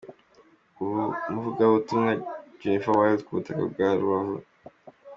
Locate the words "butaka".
3.37-3.63